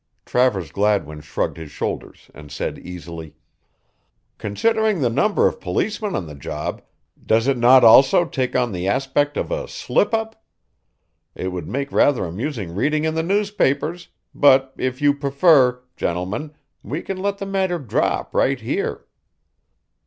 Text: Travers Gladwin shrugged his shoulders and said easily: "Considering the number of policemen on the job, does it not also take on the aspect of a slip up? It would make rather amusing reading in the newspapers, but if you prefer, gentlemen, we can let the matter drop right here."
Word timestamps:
Travers 0.25 0.71
Gladwin 0.71 1.21
shrugged 1.21 1.57
his 1.57 1.69
shoulders 1.69 2.31
and 2.33 2.51
said 2.51 2.79
easily: 2.79 3.35
"Considering 4.39 4.99
the 4.99 5.11
number 5.11 5.45
of 5.45 5.59
policemen 5.61 6.15
on 6.15 6.25
the 6.25 6.33
job, 6.33 6.81
does 7.23 7.45
it 7.47 7.55
not 7.55 7.83
also 7.83 8.25
take 8.25 8.55
on 8.55 8.71
the 8.71 8.87
aspect 8.87 9.37
of 9.37 9.51
a 9.51 9.67
slip 9.67 10.11
up? 10.11 10.43
It 11.35 11.49
would 11.49 11.67
make 11.67 11.91
rather 11.91 12.25
amusing 12.25 12.73
reading 12.73 13.05
in 13.05 13.13
the 13.13 13.21
newspapers, 13.21 14.07
but 14.33 14.73
if 14.75 15.03
you 15.03 15.13
prefer, 15.13 15.83
gentlemen, 15.95 16.55
we 16.81 17.03
can 17.03 17.17
let 17.21 17.37
the 17.37 17.45
matter 17.45 17.77
drop 17.77 18.33
right 18.33 18.59
here." 18.59 19.05